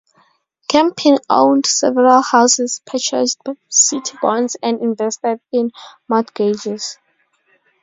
[0.67, 3.37] Campin owned several houses, purchased
[3.69, 5.69] city bonds and invested in
[6.07, 6.97] mortgages.